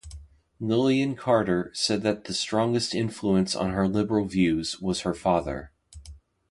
Lillian 0.59 1.15
Carter 1.15 1.69
said 1.75 2.01
that 2.01 2.23
the 2.23 2.33
strongest 2.33 2.95
influence 2.95 3.55
on 3.55 3.69
her 3.69 3.87
liberal 3.87 4.25
views 4.25 4.79
was 4.81 5.01
her 5.01 5.13
father. 5.13 5.73